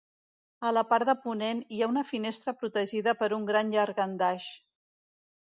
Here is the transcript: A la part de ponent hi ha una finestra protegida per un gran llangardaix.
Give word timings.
A 0.69 0.69
la 0.77 0.83
part 0.93 1.09
de 1.09 1.13
ponent 1.25 1.61
hi 1.75 1.81
ha 1.81 1.89
una 1.91 2.03
finestra 2.07 2.55
protegida 2.63 3.15
per 3.21 3.31
un 3.39 3.47
gran 3.53 3.71
llangardaix. 3.77 4.51